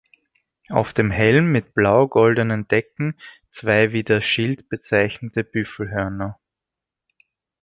[0.69, 3.19] Auf dem Helm mit blau-goldenen Decken
[3.49, 6.39] zwei wie der Schild bezeichnete Büffelhörner.